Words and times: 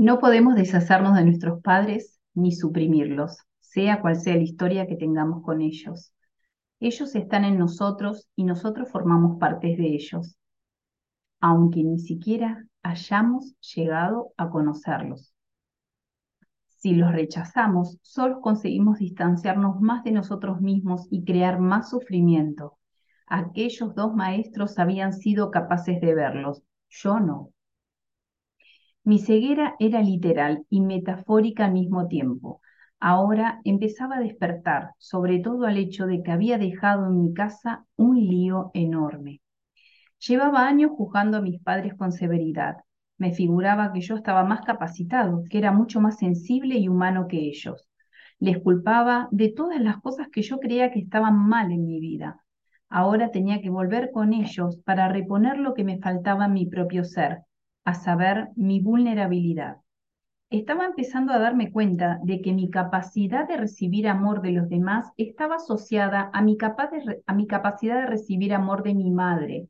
No 0.00 0.18
podemos 0.18 0.54
deshacernos 0.54 1.14
de 1.14 1.26
nuestros 1.26 1.60
padres 1.60 2.18
ni 2.32 2.52
suprimirlos, 2.52 3.36
sea 3.58 4.00
cual 4.00 4.16
sea 4.16 4.34
la 4.34 4.40
historia 4.40 4.86
que 4.86 4.96
tengamos 4.96 5.42
con 5.44 5.60
ellos. 5.60 6.14
Ellos 6.78 7.14
están 7.14 7.44
en 7.44 7.58
nosotros 7.58 8.26
y 8.34 8.44
nosotros 8.44 8.88
formamos 8.90 9.38
parte 9.38 9.76
de 9.76 9.88
ellos, 9.88 10.38
aunque 11.38 11.84
ni 11.84 11.98
siquiera 11.98 12.64
hayamos 12.82 13.54
llegado 13.74 14.32
a 14.38 14.48
conocerlos. 14.48 15.34
Si 16.78 16.94
los 16.94 17.12
rechazamos, 17.12 17.98
solo 18.00 18.40
conseguimos 18.40 19.00
distanciarnos 19.00 19.82
más 19.82 20.02
de 20.02 20.12
nosotros 20.12 20.62
mismos 20.62 21.08
y 21.10 21.26
crear 21.26 21.60
más 21.60 21.90
sufrimiento. 21.90 22.78
Aquellos 23.26 23.94
dos 23.94 24.14
maestros 24.14 24.78
habían 24.78 25.12
sido 25.12 25.50
capaces 25.50 26.00
de 26.00 26.14
verlos, 26.14 26.62
yo 26.88 27.20
no. 27.20 27.50
Mi 29.04 29.18
ceguera 29.18 29.74
era 29.78 30.02
literal 30.02 30.64
y 30.70 30.80
metafórica 30.80 31.66
al 31.66 31.72
mismo 31.72 32.06
tiempo. 32.06 32.60
Ahora 32.98 33.60
empezaba 33.64 34.16
a 34.16 34.20
despertar, 34.20 34.92
sobre 34.98 35.38
todo 35.38 35.66
al 35.66 35.76
hecho 35.76 36.06
de 36.06 36.22
que 36.22 36.30
había 36.30 36.58
dejado 36.58 37.06
en 37.06 37.22
mi 37.22 37.34
casa 37.34 37.84
un 37.96 38.18
lío 38.18 38.70
enorme. 38.74 39.40
Llevaba 40.26 40.66
años 40.66 40.92
juzgando 40.94 41.38
a 41.38 41.40
mis 41.40 41.62
padres 41.62 41.94
con 41.94 42.12
severidad. 42.12 42.76
Me 43.16 43.32
figuraba 43.32 43.92
que 43.92 44.00
yo 44.00 44.16
estaba 44.16 44.44
más 44.44 44.62
capacitado, 44.62 45.44
que 45.50 45.58
era 45.58 45.72
mucho 45.72 46.00
más 46.00 46.18
sensible 46.18 46.78
y 46.78 46.88
humano 46.88 47.26
que 47.26 47.38
ellos. 47.38 47.88
Les 48.38 48.58
culpaba 48.58 49.28
de 49.30 49.50
todas 49.50 49.80
las 49.80 49.98
cosas 49.98 50.28
que 50.28 50.42
yo 50.42 50.58
creía 50.58 50.90
que 50.90 51.00
estaban 51.00 51.36
mal 51.36 51.72
en 51.72 51.86
mi 51.86 52.00
vida. 52.00 52.44
Ahora 52.88 53.30
tenía 53.30 53.60
que 53.62 53.70
volver 53.70 54.10
con 54.10 54.32
ellos 54.34 54.78
para 54.84 55.08
reponer 55.08 55.58
lo 55.58 55.74
que 55.74 55.84
me 55.84 55.98
faltaba 55.98 56.46
en 56.46 56.52
mi 56.54 56.66
propio 56.66 57.04
ser, 57.04 57.44
a 57.84 57.94
saber, 57.94 58.50
mi 58.56 58.80
vulnerabilidad. 58.80 59.78
Estaba 60.50 60.84
empezando 60.84 61.32
a 61.32 61.38
darme 61.38 61.70
cuenta 61.70 62.18
de 62.24 62.40
que 62.40 62.52
mi 62.52 62.70
capacidad 62.70 63.46
de 63.46 63.56
recibir 63.56 64.08
amor 64.08 64.42
de 64.42 64.52
los 64.52 64.68
demás 64.68 65.12
estaba 65.16 65.56
asociada 65.56 66.30
a 66.32 66.42
mi, 66.42 66.58
a 67.26 67.34
mi 67.34 67.46
capacidad 67.46 68.00
de 68.00 68.06
recibir 68.06 68.52
amor 68.52 68.82
de 68.82 68.94
mi 68.94 69.10
madre. 69.10 69.68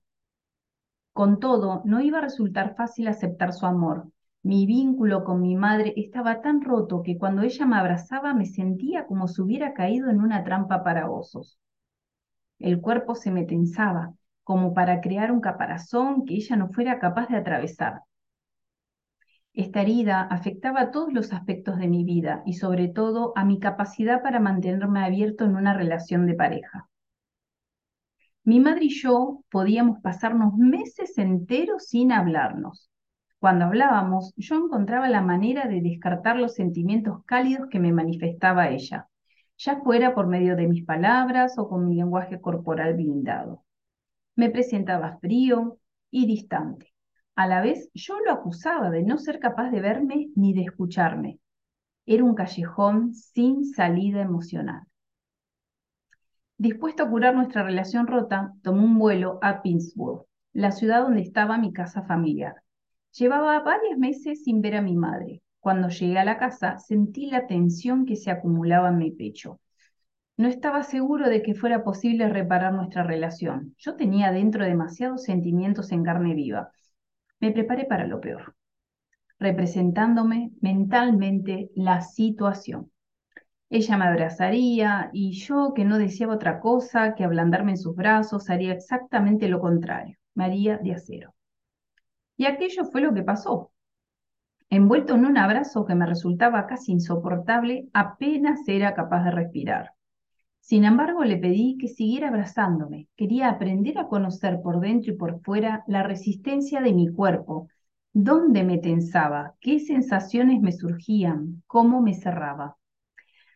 Con 1.13 1.39
todo, 1.39 1.83
no 1.85 2.01
iba 2.01 2.19
a 2.19 2.23
resultar 2.23 2.75
fácil 2.77 3.09
aceptar 3.09 3.53
su 3.53 3.67
amor. 3.67 4.11
Mi 4.43 4.65
vínculo 4.65 5.23
con 5.23 5.43
mi 5.43 5.55
madre 5.55 5.93
estaba 5.97 6.41
tan 6.41 6.63
roto 6.63 7.03
que 7.03 7.19
cuando 7.19 7.43
ella 7.43 7.67
me 7.67 7.77
abrazaba 7.77 8.33
me 8.33 8.47
sentía 8.47 9.07
como 9.07 9.29
si 9.29 9.43
hubiera 9.43 9.75
caído 9.75 10.09
en 10.09 10.21
una 10.21 10.45
trampa 10.45 10.83
para 10.83 11.11
osos. 11.11 11.59
El 12.59 12.81
cuerpo 12.81 13.15
se 13.15 13.31
me 13.31 13.45
tensaba, 13.45 14.15
como 14.51 14.75
para 14.75 15.01
crear 15.01 15.31
un 15.31 15.41
caparazón 15.41 16.25
que 16.25 16.35
ella 16.35 16.57
no 16.57 16.71
fuera 16.73 16.99
capaz 16.99 17.29
de 17.29 17.37
atravesar. 17.37 18.03
Esta 19.53 19.83
herida 19.83 20.23
afectaba 20.23 20.91
todos 20.91 21.13
los 21.13 21.33
aspectos 21.33 21.79
de 21.79 21.87
mi 21.87 22.03
vida 22.03 22.43
y 22.45 22.55
sobre 22.55 22.89
todo 22.89 23.33
a 23.37 23.45
mi 23.45 23.61
capacidad 23.61 24.25
para 24.25 24.41
mantenerme 24.41 25.05
abierto 25.05 25.45
en 25.45 25.55
una 25.55 25.73
relación 25.73 26.27
de 26.27 26.35
pareja. 26.35 26.89
Mi 28.43 28.59
madre 28.59 28.87
y 28.87 29.01
yo 29.01 29.45
podíamos 29.53 30.01
pasarnos 30.01 30.57
meses 30.57 31.17
enteros 31.17 31.87
sin 31.87 32.11
hablarnos. 32.11 32.91
Cuando 33.39 33.67
hablábamos, 33.67 34.35
yo 34.37 34.57
encontraba 34.57 35.09
la 35.09 35.23
manera 35.23 35.69
de 35.69 35.81
descartar 35.81 36.37
los 36.37 36.55
sentimientos 36.55 37.23
cálidos 37.25 37.69
que 37.71 37.79
me 37.79 37.93
manifestaba 37.93 38.71
ella, 38.71 39.07
ya 39.57 39.81
fuera 39.83 40.13
por 40.13 40.27
medio 40.27 40.57
de 40.57 40.67
mis 40.67 40.85
palabras 40.85 41.57
o 41.57 41.69
con 41.69 41.87
mi 41.87 41.95
lenguaje 41.95 42.41
corporal 42.41 42.95
blindado. 42.95 43.63
Me 44.41 44.49
presentaba 44.49 45.19
frío 45.19 45.77
y 46.11 46.25
distante. 46.25 46.95
A 47.37 47.47
la 47.47 47.61
vez, 47.61 47.91
yo 47.93 48.19
lo 48.21 48.33
acusaba 48.33 48.89
de 48.89 49.03
no 49.03 49.19
ser 49.19 49.39
capaz 49.39 49.71
de 49.71 49.83
verme 49.83 50.31
ni 50.35 50.55
de 50.55 50.63
escucharme. 50.63 51.41
Era 52.07 52.25
un 52.25 52.35
callejón 52.35 53.13
sin 53.13 53.67
salida 53.67 54.23
emocional. 54.23 54.85
Dispuesto 56.57 57.03
a 57.03 57.11
curar 57.11 57.35
nuestra 57.35 57.65
relación 57.65 58.07
rota, 58.07 58.55
tomé 58.63 58.83
un 58.83 58.99
vuelo 58.99 59.39
a 59.43 59.61
Pittsburgh, 59.61 60.25
la 60.55 60.73
ciudad 60.73 61.03
donde 61.03 61.21
estaba 61.21 61.59
mi 61.59 61.75
casa 61.75 62.05
familiar. 62.05 62.55
Llevaba 63.13 63.61
varios 63.61 63.99
meses 63.99 64.43
sin 64.43 64.63
ver 64.63 64.77
a 64.77 64.81
mi 64.81 64.97
madre. 64.97 65.43
Cuando 65.59 65.91
llegué 65.91 66.19
a 66.19 66.25
la 66.25 66.39
casa, 66.39 66.79
sentí 66.79 67.27
la 67.27 67.47
tensión 67.47 68.07
que 68.07 68.17
se 68.17 68.31
acumulaba 68.31 68.89
en 68.89 68.97
mi 68.97 69.11
pecho. 69.11 69.61
No 70.41 70.49
estaba 70.49 70.83
seguro 70.85 71.29
de 71.29 71.43
que 71.43 71.53
fuera 71.53 71.85
posible 71.85 72.27
reparar 72.27 72.73
nuestra 72.73 73.03
relación. 73.03 73.75
Yo 73.77 73.97
tenía 73.97 74.33
dentro 74.33 74.65
demasiados 74.65 75.25
sentimientos 75.25 75.93
en 75.93 76.03
carne 76.03 76.33
viva. 76.33 76.71
Me 77.41 77.53
preparé 77.53 77.85
para 77.85 78.07
lo 78.07 78.23
peor, 78.23 78.57
representándome 79.39 80.53
mentalmente 80.63 81.71
la 81.75 82.01
situación. 82.01 82.91
Ella 83.69 83.99
me 83.99 84.07
abrazaría 84.07 85.11
y 85.13 85.33
yo, 85.33 85.75
que 85.75 85.85
no 85.85 85.99
deseaba 85.99 86.37
otra 86.37 86.59
cosa 86.61 87.15
que 87.15 87.25
ablandarme 87.25 87.73
en 87.73 87.77
sus 87.77 87.95
brazos, 87.95 88.49
haría 88.49 88.73
exactamente 88.73 89.47
lo 89.47 89.61
contrario, 89.61 90.17
María 90.33 90.79
de 90.79 90.95
acero. 90.95 91.35
Y 92.39 92.47
aquello 92.47 92.87
fue 92.87 93.03
lo 93.03 93.13
que 93.13 93.23
pasó. 93.23 93.73
Envuelto 94.71 95.17
en 95.17 95.27
un 95.27 95.37
abrazo 95.37 95.85
que 95.85 95.95
me 95.95 96.07
resultaba 96.07 96.67
casi 96.67 96.93
insoportable, 96.93 97.91
apenas 97.93 98.61
era 98.67 98.95
capaz 98.95 99.25
de 99.25 99.33
respirar. 99.33 100.00
Sin 100.61 100.85
embargo, 100.85 101.25
le 101.25 101.37
pedí 101.37 101.77
que 101.79 101.89
siguiera 101.89 102.29
abrazándome. 102.29 103.09
Quería 103.17 103.49
aprender 103.49 103.99
a 103.99 104.07
conocer 104.07 104.61
por 104.63 104.81
dentro 104.81 105.13
y 105.13 105.17
por 105.17 105.41
fuera 105.41 105.83
la 105.87 106.03
resistencia 106.03 106.81
de 106.81 106.93
mi 106.93 107.09
cuerpo, 107.13 107.69
dónde 108.13 108.63
me 108.65 108.79
tensaba, 108.79 109.55
qué 109.61 109.81
sensaciones 109.81 110.61
me 110.61 110.73
surgían, 110.73 111.63
cómo 111.67 112.03
me 112.03 112.15
cerraba. 112.15 112.77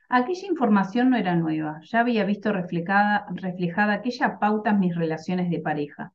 Aquella 0.08 0.46
información 0.48 1.10
no 1.10 1.16
era 1.16 1.34
nueva, 1.34 1.80
ya 1.82 2.00
había 2.00 2.24
visto 2.24 2.52
reflejada, 2.52 3.26
reflejada 3.32 3.94
aquella 3.94 4.38
pauta 4.38 4.70
en 4.70 4.80
mis 4.80 4.94
relaciones 4.94 5.50
de 5.50 5.60
pareja. 5.60 6.12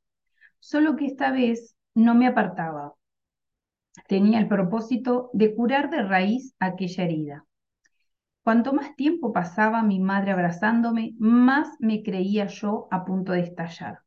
Solo 0.60 0.96
que 0.96 1.06
esta 1.06 1.32
vez 1.32 1.76
no 1.96 2.16
me 2.16 2.28
apartaba. 2.28 2.94
Tenía 4.08 4.40
el 4.40 4.48
propósito 4.48 5.30
de 5.34 5.54
curar 5.56 5.90
de 5.90 6.04
raíz 6.04 6.56
aquella 6.60 7.04
herida. 7.04 7.46
Cuanto 8.50 8.74
más 8.74 8.96
tiempo 8.96 9.32
pasaba 9.32 9.84
mi 9.84 10.00
madre 10.00 10.32
abrazándome, 10.32 11.14
más 11.20 11.70
me 11.80 12.02
creía 12.02 12.48
yo 12.48 12.88
a 12.90 13.06
punto 13.06 13.34
de 13.34 13.42
estallar. 13.42 14.00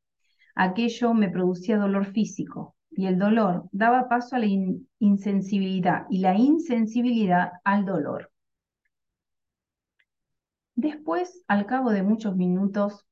Aquello 0.57 1.15
me 1.15 1.29
producía 1.29 1.79
dolor 1.79 2.07
físico 2.07 2.75
y 2.91 3.07
el 3.07 3.21
dolor 3.21 3.69
daba 3.71 4.09
paso 4.09 4.35
a 4.35 4.41
la 4.41 4.49
insensibilidad 4.99 6.07
y 6.11 6.19
la 6.19 6.37
insensibilidad 6.37 7.53
al 7.63 7.85
dolor. 7.85 8.33
Después, 10.75 11.45
al 11.47 11.65
cabo 11.67 11.93
de 11.93 12.03
muchos 12.03 12.35
minutos, 12.35 13.07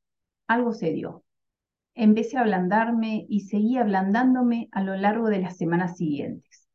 algo 0.49 0.73
se 0.73 0.91
dio. 0.91 1.23
Empecé 1.95 2.39
a 2.39 2.41
ablandarme 2.41 3.27
y 3.29 3.43
seguí 3.43 3.77
ablandándome 3.77 4.69
a 4.73 4.83
lo 4.83 4.97
largo 4.97 5.29
de 5.29 5.43
las 5.43 5.57
semanas 5.57 5.97
siguientes. 5.97 6.70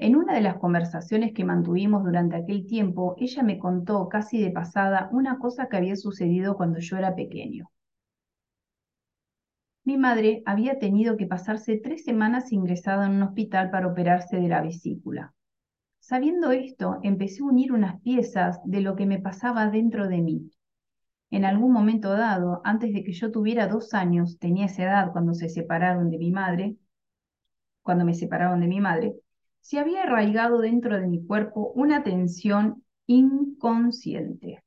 En 0.00 0.14
una 0.14 0.34
de 0.34 0.40
las 0.40 0.58
conversaciones 0.58 1.32
que 1.32 1.44
mantuvimos 1.44 2.04
durante 2.04 2.36
aquel 2.36 2.64
tiempo, 2.66 3.16
ella 3.18 3.42
me 3.42 3.58
contó 3.58 4.08
casi 4.08 4.40
de 4.40 4.52
pasada 4.52 5.08
una 5.10 5.40
cosa 5.40 5.68
que 5.68 5.76
había 5.76 5.96
sucedido 5.96 6.56
cuando 6.56 6.78
yo 6.78 6.96
era 6.96 7.16
pequeño. 7.16 7.72
Mi 9.82 9.98
madre 9.98 10.44
había 10.46 10.78
tenido 10.78 11.16
que 11.16 11.26
pasarse 11.26 11.78
tres 11.78 12.04
semanas 12.04 12.52
ingresada 12.52 13.06
en 13.06 13.14
un 13.14 13.24
hospital 13.24 13.72
para 13.72 13.88
operarse 13.88 14.36
de 14.36 14.46
la 14.46 14.62
vesícula. 14.62 15.34
Sabiendo 15.98 16.52
esto, 16.52 17.00
empecé 17.02 17.42
a 17.42 17.46
unir 17.46 17.72
unas 17.72 18.00
piezas 18.00 18.60
de 18.64 18.82
lo 18.82 18.94
que 18.94 19.06
me 19.06 19.18
pasaba 19.18 19.68
dentro 19.68 20.06
de 20.06 20.20
mí. 20.20 20.48
En 21.32 21.44
algún 21.44 21.72
momento 21.72 22.12
dado, 22.12 22.60
antes 22.62 22.92
de 22.92 23.02
que 23.02 23.12
yo 23.12 23.32
tuviera 23.32 23.66
dos 23.66 23.92
años, 23.94 24.38
tenía 24.38 24.66
esa 24.66 24.84
edad 24.84 25.10
cuando 25.10 25.34
se 25.34 25.48
separaron 25.48 26.08
de 26.08 26.18
mi 26.18 26.30
madre, 26.30 26.76
cuando 27.82 28.04
me 28.04 28.14
separaron 28.14 28.60
de 28.60 28.68
mi 28.68 28.80
madre, 28.80 29.16
se 29.60 29.78
había 29.78 30.02
arraigado 30.02 30.58
dentro 30.60 30.98
de 31.00 31.06
mi 31.06 31.24
cuerpo 31.24 31.72
una 31.74 32.02
tensión 32.02 32.84
inconsciente. 33.06 34.64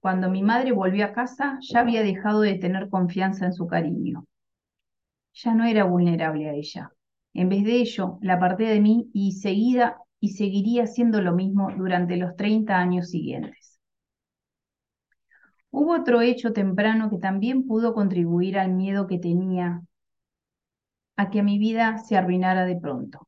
Cuando 0.00 0.30
mi 0.30 0.42
madre 0.42 0.72
volvió 0.72 1.06
a 1.06 1.12
casa, 1.12 1.58
ya 1.62 1.80
había 1.80 2.02
dejado 2.02 2.42
de 2.42 2.56
tener 2.56 2.88
confianza 2.90 3.46
en 3.46 3.54
su 3.54 3.66
cariño. 3.66 4.26
Ya 5.34 5.54
no 5.54 5.64
era 5.64 5.84
vulnerable 5.84 6.48
a 6.48 6.54
ella. 6.54 6.90
En 7.34 7.50
vez 7.50 7.64
de 7.64 7.76
ello, 7.76 8.18
la 8.22 8.34
aparté 8.34 8.64
de 8.64 8.80
mí 8.80 9.10
y 9.12 9.32
seguida 9.32 9.98
y 10.20 10.30
seguiría 10.30 10.84
haciendo 10.84 11.20
lo 11.20 11.34
mismo 11.34 11.70
durante 11.76 12.16
los 12.16 12.34
30 12.36 12.78
años 12.78 13.10
siguientes. 13.10 13.78
Hubo 15.72 15.94
otro 15.96 16.20
hecho 16.20 16.52
temprano 16.52 17.10
que 17.10 17.18
también 17.18 17.66
pudo 17.66 17.94
contribuir 17.94 18.56
al 18.60 18.70
miedo 18.72 19.08
que 19.08 19.18
tenía 19.18 19.82
a 21.16 21.30
que 21.30 21.42
mi 21.42 21.58
vida 21.58 21.96
se 21.96 22.18
arruinara 22.18 22.66
de 22.66 22.76
pronto. 22.76 23.26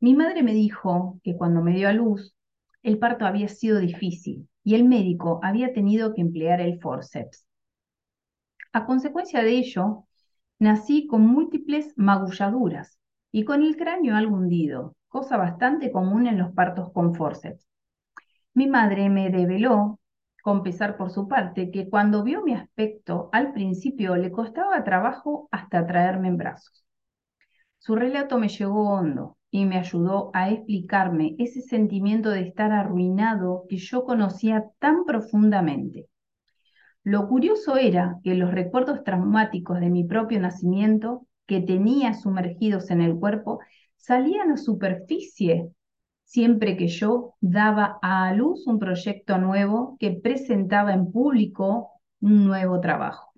Mi 0.00 0.14
madre 0.14 0.42
me 0.42 0.54
dijo 0.54 1.20
que 1.22 1.36
cuando 1.36 1.60
me 1.60 1.74
dio 1.74 1.86
a 1.88 1.92
luz, 1.92 2.34
el 2.82 2.98
parto 2.98 3.26
había 3.26 3.48
sido 3.48 3.78
difícil 3.78 4.48
y 4.64 4.74
el 4.74 4.84
médico 4.84 5.40
había 5.42 5.74
tenido 5.74 6.14
que 6.14 6.22
emplear 6.22 6.60
el 6.62 6.80
forceps. 6.80 7.46
A 8.72 8.86
consecuencia 8.86 9.42
de 9.42 9.58
ello, 9.58 10.06
nací 10.58 11.06
con 11.06 11.26
múltiples 11.26 11.92
magulladuras 11.96 12.98
y 13.30 13.44
con 13.44 13.62
el 13.62 13.76
cráneo 13.76 14.16
algo 14.16 14.36
hundido. 14.36 14.96
cosa 15.08 15.36
bastante 15.36 15.92
común 15.92 16.26
en 16.26 16.38
los 16.38 16.52
partos 16.52 16.92
con 16.92 17.14
forceps. 17.14 17.66
Mi 18.54 18.68
madre 18.68 19.10
me 19.10 19.28
develó, 19.28 20.00
con 20.42 20.62
pesar 20.62 20.96
por 20.96 21.10
su 21.10 21.28
parte, 21.28 21.70
que 21.70 21.90
cuando 21.90 22.22
vio 22.22 22.42
mi 22.42 22.54
aspecto 22.54 23.28
al 23.32 23.52
principio 23.52 24.16
le 24.16 24.32
costaba 24.32 24.82
trabajo 24.82 25.48
hasta 25.50 25.86
traerme 25.86 26.28
en 26.28 26.38
brazos. 26.38 26.86
Su 27.78 27.96
relato 27.96 28.38
me 28.38 28.48
llegó 28.48 28.88
hondo 28.94 29.36
y 29.50 29.66
me 29.66 29.78
ayudó 29.78 30.30
a 30.34 30.50
explicarme 30.50 31.34
ese 31.38 31.60
sentimiento 31.62 32.30
de 32.30 32.42
estar 32.42 32.72
arruinado 32.72 33.64
que 33.68 33.78
yo 33.78 34.04
conocía 34.04 34.64
tan 34.78 35.04
profundamente. 35.04 36.06
Lo 37.02 37.28
curioso 37.28 37.76
era 37.76 38.18
que 38.22 38.34
los 38.34 38.50
recuerdos 38.50 39.02
traumáticos 39.04 39.80
de 39.80 39.90
mi 39.90 40.04
propio 40.04 40.38
nacimiento, 40.40 41.26
que 41.46 41.60
tenía 41.60 42.14
sumergidos 42.14 42.90
en 42.90 43.00
el 43.00 43.16
cuerpo, 43.16 43.60
salían 43.96 44.52
a 44.52 44.56
superficie 44.56 45.70
siempre 46.24 46.76
que 46.76 46.86
yo 46.86 47.34
daba 47.40 47.98
a 48.02 48.32
luz 48.34 48.66
un 48.68 48.78
proyecto 48.78 49.38
nuevo 49.38 49.96
que 49.98 50.12
presentaba 50.12 50.92
en 50.92 51.10
público 51.10 51.90
un 52.20 52.44
nuevo 52.44 52.80
trabajo. 52.80 53.32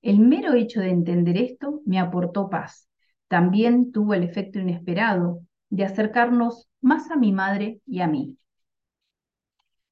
El 0.00 0.20
mero 0.20 0.54
hecho 0.54 0.80
de 0.80 0.88
entender 0.88 1.36
esto 1.36 1.82
me 1.84 1.98
aportó 1.98 2.48
paz. 2.48 2.88
También 3.28 3.92
tuvo 3.92 4.14
el 4.14 4.22
efecto 4.22 4.58
inesperado 4.58 5.40
de 5.70 5.84
acercarnos 5.84 6.68
más 6.80 7.10
a 7.10 7.16
mi 7.16 7.32
madre 7.32 7.80
y 7.86 8.00
a 8.00 8.06
mí. 8.06 8.38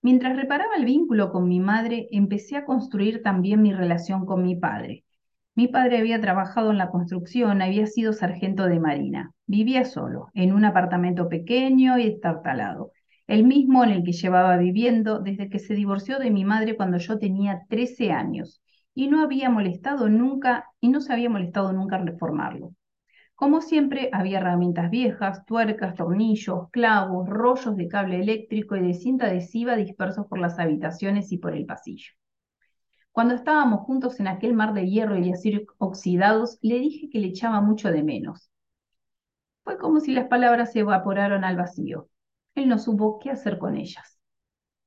Mientras 0.03 0.37
reparaba 0.37 0.77
el 0.77 0.85
vínculo 0.85 1.33
con 1.33 1.49
mi 1.49 1.61
madre, 1.61 2.09
empecé 2.11 2.57
a 2.57 2.65
construir 2.65 3.23
también 3.23 3.63
mi 3.63 3.73
relación 3.73 4.27
con 4.27 4.43
mi 4.43 4.55
padre. 4.55 5.05
Mi 5.57 5.67
padre 5.69 5.99
había 5.99 6.21
trabajado 6.21 6.71
en 6.71 6.79
la 6.79 6.91
construcción, 6.91 7.63
había 7.63 7.87
sido 7.87 8.13
sargento 8.13 8.67
de 8.67 8.81
marina. 8.81 9.33
Vivía 9.47 9.85
solo, 9.85 10.29
en 10.35 10.53
un 10.53 10.65
apartamento 10.65 11.29
pequeño 11.29 11.99
y 11.99 12.07
estartalado, 12.07 12.93
el 13.27 13.45
mismo 13.45 13.83
en 13.83 13.91
el 13.91 14.05
que 14.05 14.13
llevaba 14.13 14.57
viviendo 14.59 15.21
desde 15.21 15.49
que 15.49 15.59
se 15.59 15.75
divorció 15.75 16.19
de 16.19 16.31
mi 16.31 16.45
madre 16.45 16.77
cuando 16.77 16.99
yo 16.99 17.19
tenía 17.19 17.63
13 17.69 18.13
años, 18.13 18.61
y 18.95 19.09
no 19.09 19.23
había 19.23 19.49
molestado 19.49 20.09
nunca, 20.09 20.67
y 20.81 20.89
no 20.89 21.01
se 21.01 21.13
había 21.13 21.31
molestado 21.31 21.73
nunca 21.73 21.97
en 21.97 22.07
reformarlo. 22.09 22.73
Como 23.45 23.61
siempre, 23.61 24.09
había 24.11 24.39
herramientas 24.39 24.89
viejas, 24.89 25.45
tuercas, 25.45 25.95
tornillos, 25.97 26.71
clavos, 26.71 27.29
rollos 27.29 27.77
de 27.77 27.89
cable 27.89 28.19
eléctrico 28.19 28.75
y 28.75 28.81
de 28.81 28.95
cinta 28.95 29.27
adhesiva 29.27 29.77
dispersos 29.77 30.27
por 30.29 30.39
las 30.39 30.59
habitaciones 30.59 31.31
y 31.31 31.37
por 31.37 31.55
el 31.55 31.67
pasillo. 31.67 32.15
Cuando 33.13 33.35
estábamos 33.35 33.81
juntos 33.81 34.19
en 34.19 34.29
aquel 34.29 34.55
mar 34.55 34.73
de 34.73 34.89
hierro 34.89 35.19
y 35.19 35.31
acero 35.31 35.61
oxidados, 35.77 36.59
le 36.63 36.79
dije 36.79 37.11
que 37.11 37.19
le 37.19 37.27
echaba 37.27 37.61
mucho 37.61 37.93
de 37.93 38.03
menos. 38.03 38.51
Fue 39.63 39.77
como 39.77 40.01
si 40.01 40.13
las 40.15 40.29
palabras 40.29 40.73
se 40.73 40.79
evaporaron 40.79 41.45
al 41.45 41.57
vacío. 41.57 42.09
Él 42.55 42.67
no 42.67 42.79
supo 42.79 43.19
qué 43.19 43.31
hacer 43.31 43.59
con 43.59 43.77
ellas. 43.77 44.19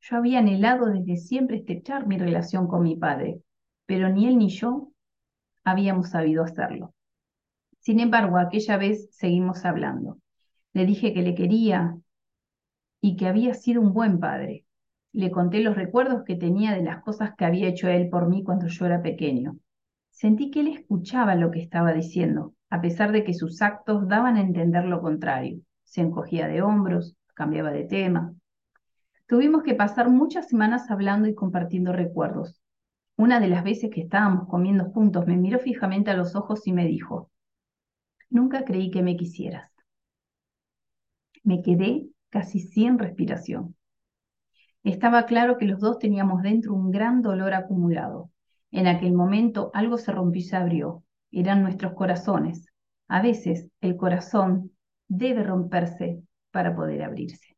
Yo 0.02 0.18
había 0.18 0.40
anhelado 0.40 0.88
desde 0.88 1.18
siempre 1.18 1.58
estrechar 1.58 2.08
mi 2.08 2.18
relación 2.18 2.68
con 2.68 2.82
mi 2.82 2.96
padre, 2.96 3.40
pero 3.86 4.10
ni 4.10 4.26
él 4.28 4.40
ni 4.40 4.50
yo 4.50 4.90
habíamos 5.64 6.10
sabido 6.10 6.44
hacerlo. 6.44 6.96
Sin 7.88 8.02
embargo, 8.02 8.38
aquella 8.38 8.76
vez 8.76 9.08
seguimos 9.12 9.64
hablando. 9.64 10.18
Le 10.74 10.86
dije 10.86 11.14
que 11.14 11.22
le 11.22 11.36
quería 11.36 11.98
y 13.00 13.16
que 13.16 13.28
había 13.28 13.54
sido 13.54 13.80
un 13.80 13.94
buen 13.94 14.20
padre. 14.20 14.66
Le 15.14 15.32
conté 15.32 15.62
los 15.62 15.78
recuerdos 15.78 16.26
que 16.26 16.36
tenía 16.36 16.74
de 16.74 16.84
las 16.84 17.02
cosas 17.02 17.32
que 17.38 17.46
había 17.46 17.70
hecho 17.70 17.88
él 17.88 18.10
por 18.10 18.28
mí 18.28 18.44
cuando 18.44 18.68
yo 18.68 18.86
era 18.86 19.02
pequeño. 19.02 19.56
Sentí 20.10 20.52
que 20.52 20.60
él 20.60 20.68
escuchaba 20.68 21.36
lo 21.36 21.50
que 21.50 21.62
estaba 21.62 21.94
diciendo, 21.94 22.56
a 22.70 22.82
pesar 22.82 23.14
de 23.14 23.24
que 23.24 23.34
sus 23.34 23.62
actos 23.62 24.06
daban 24.10 24.36
a 24.36 24.42
entender 24.42 24.84
lo 24.84 25.00
contrario. 25.00 25.62
Se 25.86 26.02
encogía 26.02 26.50
de 26.50 26.62
hombros, 26.62 27.16
cambiaba 27.36 27.72
de 27.72 27.86
tema. 27.86 28.34
Tuvimos 29.28 29.64
que 29.64 29.76
pasar 29.76 30.10
muchas 30.10 30.50
semanas 30.50 30.92
hablando 30.92 31.30
y 31.30 31.36
compartiendo 31.36 31.94
recuerdos. 31.94 32.62
Una 33.16 33.40
de 33.40 33.48
las 33.48 33.64
veces 33.64 33.92
que 33.94 34.02
estábamos 34.02 34.50
comiendo 34.50 34.92
juntos 34.92 35.26
me 35.26 35.38
miró 35.38 35.58
fijamente 35.60 36.12
a 36.12 36.18
los 36.18 36.36
ojos 36.36 36.68
y 36.68 36.74
me 36.74 36.86
dijo, 36.86 37.32
Nunca 38.30 38.64
creí 38.64 38.92
que 38.92 39.02
me 39.02 39.18
quisieras. 39.18 39.72
Me 41.44 41.62
quedé 41.62 42.08
casi 42.30 42.60
sin 42.60 43.00
respiración. 43.00 43.76
Estaba 44.84 45.26
claro 45.26 45.58
que 45.58 45.66
los 45.66 45.80
dos 45.80 46.00
teníamos 46.00 46.42
dentro 46.44 46.74
un 46.74 46.92
gran 46.92 47.22
dolor 47.22 47.54
acumulado. 47.54 48.32
En 48.72 48.88
aquel 48.88 49.14
momento 49.14 49.72
algo 49.74 49.98
se 49.98 50.12
rompió 50.12 50.40
y 50.40 50.44
se 50.44 50.56
abrió. 50.56 51.04
Eran 51.32 51.62
nuestros 51.64 51.94
corazones. 51.94 52.68
A 53.08 53.22
veces 53.22 53.70
el 53.82 53.98
corazón 53.98 54.72
debe 55.08 55.44
romperse 55.44 56.22
para 56.52 56.76
poder 56.76 57.04
abrirse. 57.04 57.57